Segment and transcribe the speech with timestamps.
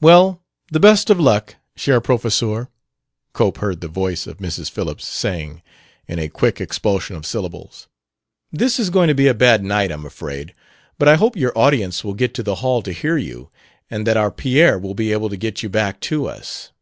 [0.00, 0.42] "Well,
[0.72, 2.68] the best of luck, cher Professeur,"
[3.34, 4.70] Cope heard the voice of Mrs.
[4.70, 5.60] Phillips saying,
[6.06, 7.86] in a quick expulsion of syllables.
[8.50, 10.54] "This is going to be a bad night, I'm afraid;
[10.98, 13.50] but I hope your audience will get to the hall to hear you,
[13.90, 16.72] and that our Pierre will be able to get you back to us."